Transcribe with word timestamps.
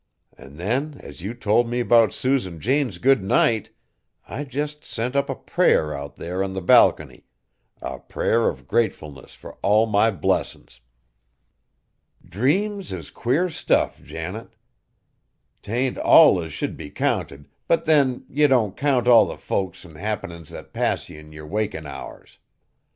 An' 0.35 0.55
then 0.55 0.95
as 1.03 1.21
you 1.21 1.35
told 1.35 1.69
me 1.69 1.83
'bout 1.83 2.11
Susan 2.11 2.59
Jane's 2.59 2.97
good 2.97 3.23
night, 3.23 3.69
I 4.27 4.43
jest 4.45 4.83
sent 4.83 5.15
up 5.15 5.29
a 5.29 5.35
prayer 5.35 5.93
out 5.93 6.15
there 6.15 6.43
on 6.43 6.53
the 6.53 6.61
balcony, 6.63 7.27
a 7.83 7.99
prayer 7.99 8.49
of 8.49 8.67
gratefulness 8.67 9.35
fur 9.35 9.51
all 9.61 9.85
my 9.85 10.09
blessin's. 10.09 10.81
"Dreams 12.25 12.91
is 12.91 13.11
queer 13.11 13.47
stuff, 13.47 14.01
Janet. 14.01 14.55
'T 15.61 15.71
ain't 15.71 15.99
all 15.99 16.41
as 16.41 16.51
should 16.51 16.77
be 16.77 16.89
counted; 16.89 17.47
but 17.67 17.83
then, 17.85 18.25
ye 18.27 18.47
don't 18.47 18.75
count 18.75 19.07
all 19.07 19.27
the 19.27 19.37
folks 19.37 19.85
an' 19.85 19.93
happenin's 19.93 20.49
that 20.49 20.73
pass 20.73 21.09
ye 21.09 21.19
in 21.19 21.31
yer 21.31 21.45
wakin' 21.45 21.85
hours. 21.85 22.39